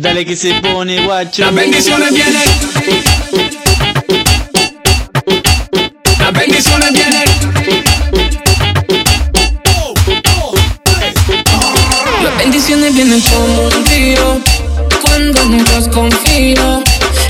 Dale 0.00 0.24
que 0.24 0.34
se 0.34 0.54
pone 0.54 1.04
guacho. 1.04 1.42
Las 1.42 1.54
bendiciones 1.54 2.14
vienen. 2.14 2.40
Las 6.18 6.32
bendiciones 6.32 6.92
vienen. 6.94 7.24
Las 12.22 12.38
bendiciones 12.38 12.94
vienen 12.94 13.20
como 13.20 13.66
un 13.66 13.86
río. 13.86 14.40
Cuando 15.02 15.42
en 15.42 15.64
Dios 15.64 15.88
confío. 15.88 16.82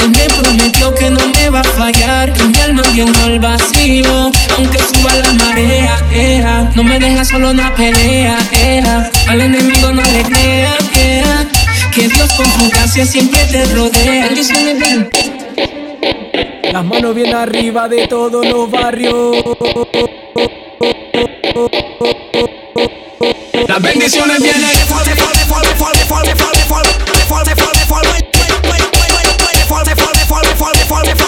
Él 0.00 0.10
me 0.10 0.26
prometió 0.26 0.94
que 0.94 1.08
no 1.08 1.26
me 1.26 1.48
va 1.48 1.60
a 1.60 1.64
fallar. 1.64 2.34
Que 2.34 2.44
mi 2.44 2.60
alma 2.60 2.82
llenó 2.94 3.24
al 3.24 3.40
vacío. 3.40 4.30
Aunque 4.58 4.78
suba 4.78 5.14
la 5.14 5.32
marea, 5.32 6.04
era. 6.12 6.70
No 6.74 6.84
me 6.84 6.98
deja 6.98 7.24
solo 7.24 7.50
una 7.50 7.74
pelea, 7.74 8.36
era. 8.52 9.10
Al 9.26 9.40
enemigo 9.40 9.90
no 9.90 10.02
le 10.02 10.22
crea, 10.22 10.76
Que 11.98 12.06
Dios 12.06 12.32
con 12.34 12.46
su 12.46 12.70
gracia 12.70 13.04
siempre 13.04 13.44
te 13.46 13.64
rodea 13.74 14.30
Las 16.72 16.84
manos 16.84 17.12
bien 17.12 17.34
arriba 17.34 17.88
de 17.88 18.06
todos 18.06 18.46
los 18.46 18.70
barrios. 18.70 19.44
Las 23.66 23.82
bendiciones 23.82 24.40
vienen. 24.40 24.70
Las 31.02 31.27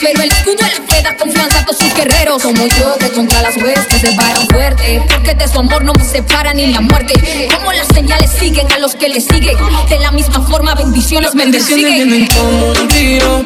pero 0.00 0.22
el 0.22 0.30
escudo 0.30 0.56
de 0.56 0.62
la 0.62 0.94
fe 0.94 1.02
da 1.02 1.16
confianza 1.16 1.58
a 1.60 1.64
todos 1.64 1.78
sus 1.78 1.94
guerreros. 1.94 2.42
Como 2.42 2.66
yo 2.66 2.96
que 2.98 3.08
contra 3.10 3.42
las 3.42 3.56
huestes 3.56 4.00
se 4.00 4.16
varan 4.16 4.46
fuerte, 4.48 5.02
porque 5.08 5.34
de 5.34 5.48
su 5.48 5.58
amor 5.58 5.84
no 5.84 5.92
me 5.94 6.04
separa 6.04 6.54
ni 6.54 6.68
la 6.68 6.80
muerte. 6.80 7.48
Como 7.54 7.72
las 7.72 7.88
señales 7.88 8.30
siguen 8.38 8.70
a 8.72 8.78
los 8.78 8.94
que 8.94 9.08
le 9.08 9.20
siguen, 9.20 9.56
de 9.88 9.98
la 9.98 10.10
misma 10.10 10.40
forma 10.46 10.74
bendiciones 10.74 11.34
me 11.34 11.44
bendiciones 11.44 11.84
vienen 11.84 12.26
como 12.28 12.70
un 12.70 12.90
río. 12.90 13.44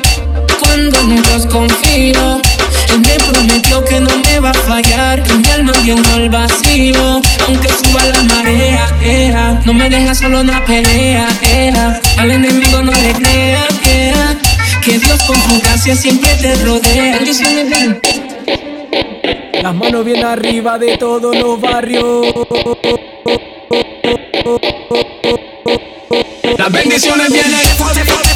Cuando 0.60 1.02
Dios 1.02 1.46
confío 1.46 2.40
Él 2.90 3.00
me 3.00 3.16
prometió 3.16 3.84
que 3.84 4.00
no 4.00 4.10
me 4.24 4.40
va 4.40 4.50
a 4.50 4.54
fallar. 4.54 5.22
Que 5.22 5.34
mi 5.34 5.50
alma 5.50 5.72
llenó 5.84 6.12
al 6.14 6.28
vacío. 6.28 7.20
Aunque 7.46 7.68
suba 7.68 8.04
la 8.04 8.22
marea, 8.22 8.86
era. 9.02 9.60
No 9.64 9.74
me 9.74 9.88
deja 9.88 10.14
solo 10.14 10.40
una 10.40 10.64
pelea, 10.64 11.26
era. 11.42 12.00
Al 12.18 12.30
enemigo 12.30 12.82
no 12.82 12.92
le 12.92 13.12
crea, 13.12 13.66
era 13.84 14.47
Que 14.88 14.98
Dios 14.98 15.22
con 15.24 15.36
su 15.36 15.60
gracia 15.60 15.94
siempre 15.94 16.34
te 16.36 16.54
rodea 16.64 17.20
Las 19.62 19.74
manos 19.74 20.02
bien 20.02 20.24
arriba 20.24 20.78
de 20.78 20.96
todos 20.96 21.36
los 21.36 21.60
barrios. 21.60 22.34
Las 26.56 26.72
bendiciones 26.72 27.30
vienen. 27.30 27.52
Las 27.52 28.27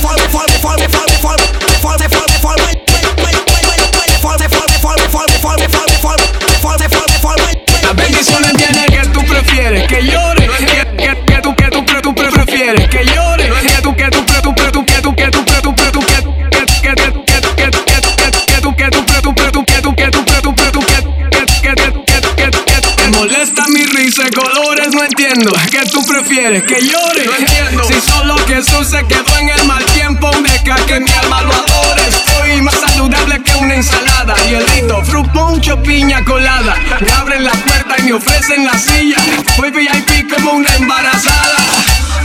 entiendo. 25.33 25.53
¿Qué 25.71 25.91
tú 25.91 26.05
prefieres? 26.07 26.63
¿Que 26.65 26.81
llore? 26.81 27.25
No 27.25 27.35
entiendo. 27.37 27.85
Si 27.85 28.01
solo 28.01 28.37
Jesús 28.47 28.89
se 28.89 29.05
quedó 29.07 29.39
en 29.39 29.49
el 29.49 29.65
mal 29.67 29.85
tiempo, 29.87 30.31
deja 30.43 30.77
que 30.87 31.01
mi 31.01 31.11
alma 31.11 31.43
lo 31.43 31.53
adore. 31.53 32.03
Estoy 32.09 32.63
más 32.63 32.75
saludable 32.75 33.43
que 33.43 33.55
una 33.57 33.75
ensalada. 33.75 34.35
Y 34.51 34.55
el 34.55 34.67
rito, 34.69 35.03
fruit 35.05 35.31
punch 35.33 35.75
piña 35.83 36.25
colada. 36.25 36.77
Me 37.01 37.11
abren 37.13 37.45
la 37.45 37.53
puerta 37.53 37.95
y 37.99 38.03
me 38.03 38.13
ofrecen 38.15 38.67
la 38.67 38.79
silla. 38.79 39.17
Voy 39.57 39.71
VIP 39.71 40.33
como 40.35 40.53
una 40.53 40.75
embarazada. 40.77 41.57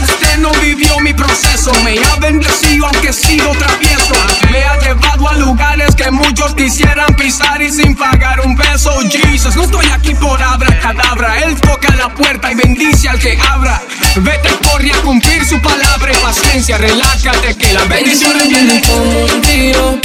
Usted 0.02 0.38
no 0.38 0.52
vivió 0.60 1.00
mi 1.00 1.12
proceso, 1.12 1.72
me 1.82 1.98
ha 1.98 2.16
bendecido 2.20 2.86
aunque 2.86 3.08
he 3.08 3.12
sido 3.12 3.50
travieso. 3.52 4.14
Me 4.50 4.62
ha 4.62 4.78
llevado 4.78 5.28
a 5.28 5.32
lugares 5.34 5.94
que 5.96 6.10
muchos 6.10 6.54
quisieran 6.54 7.14
pisar 7.16 7.60
y 7.60 7.70
sin 7.70 7.96
pagar 7.96 8.40
un 8.46 8.56
peso. 8.56 8.92
Jesus, 9.10 9.56
no 9.56 9.64
estoy 9.64 9.86
aquí 9.86 10.14
por 10.14 10.40
abracadabra. 10.40 11.40
Él 11.40 11.60
toca 11.60 11.94
la 11.96 12.08
puerta 12.14 12.52
y 12.52 12.54
bendice 12.54 12.67
al 13.08 13.18
que 13.18 13.38
abra. 13.50 13.82
Vete, 14.16 14.50
corre 14.68 14.90
a 14.92 14.96
cumplir 15.02 15.44
su 15.44 15.60
palabra 15.60 16.12
y 16.12 16.16
paciencia. 16.16 16.78
Relájate 16.78 17.54
que 17.56 17.72
las 17.72 17.88
bendiciones 17.88 18.48
vienen. 18.48 18.80
como 18.80 19.24
un 19.24 19.42
río 19.44 20.00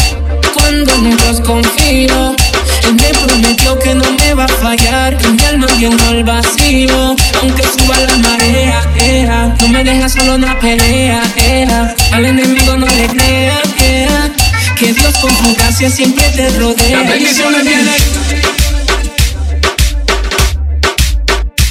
Cuando 0.53 0.93
en 0.93 1.17
Dios 1.17 1.41
confío 1.41 2.35
Él 2.83 2.95
me 2.95 3.09
prometió 3.25 3.79
que 3.79 3.95
no 3.95 4.03
me 4.11 4.33
va 4.33 4.45
a 4.45 4.47
fallar 4.47 5.17
Que 5.17 5.27
mi 5.29 5.43
alma 5.45 5.67
llenó 5.79 6.07
al 6.07 6.23
vacío 6.23 7.15
Aunque 7.41 7.63
suba 7.63 7.97
la 7.97 8.17
marea, 8.17 8.81
era 8.99 9.55
No 9.59 9.67
me 9.69 9.83
deja 9.83 10.09
solo 10.09 10.35
una 10.35 10.57
pelea, 10.59 11.21
era 11.37 11.95
Al 12.11 12.25
enemigo 12.25 12.75
no 12.77 12.85
le 12.85 13.07
crea, 13.07 13.61
era 13.79 14.29
Que 14.77 14.93
Dios 14.93 15.17
con 15.17 15.35
su 15.35 15.55
gracia 15.55 15.89
siempre 15.89 16.27
te 16.29 16.49
rodea 16.51 16.99
Las 16.99 17.09
bendiciones 17.09 17.63
vienen. 17.63 17.93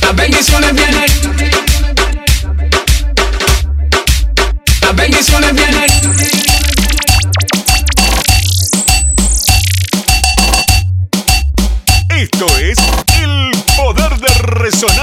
Las 0.03 0.17
bendiciones 0.17 0.75
vienen. 0.75 1.12
resonar. 14.63 15.02